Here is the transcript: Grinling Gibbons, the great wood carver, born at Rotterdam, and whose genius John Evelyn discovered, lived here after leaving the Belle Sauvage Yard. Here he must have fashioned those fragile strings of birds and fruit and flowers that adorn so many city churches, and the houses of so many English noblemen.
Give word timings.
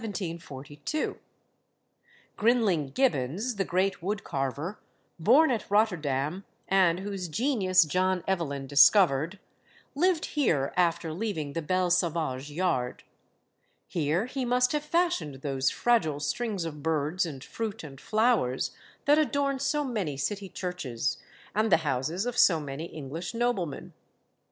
Grinling 2.37 2.89
Gibbons, 2.95 3.57
the 3.57 3.63
great 3.63 4.01
wood 4.01 4.23
carver, 4.23 4.79
born 5.19 5.51
at 5.51 5.69
Rotterdam, 5.69 6.43
and 6.67 7.01
whose 7.01 7.27
genius 7.27 7.83
John 7.83 8.23
Evelyn 8.27 8.65
discovered, 8.65 9.37
lived 9.93 10.25
here 10.25 10.73
after 10.75 11.13
leaving 11.13 11.53
the 11.53 11.61
Belle 11.61 11.91
Sauvage 11.91 12.49
Yard. 12.49 13.03
Here 13.87 14.25
he 14.25 14.43
must 14.43 14.71
have 14.71 14.81
fashioned 14.83 15.43
those 15.43 15.69
fragile 15.69 16.19
strings 16.19 16.65
of 16.65 16.81
birds 16.81 17.23
and 17.23 17.43
fruit 17.43 17.83
and 17.83 18.01
flowers 18.01 18.75
that 19.05 19.19
adorn 19.19 19.59
so 19.59 19.83
many 19.83 20.17
city 20.17 20.49
churches, 20.49 21.19
and 21.53 21.71
the 21.71 21.77
houses 21.85 22.25
of 22.25 22.35
so 22.39 22.59
many 22.59 22.85
English 22.85 23.35
noblemen. 23.35 23.93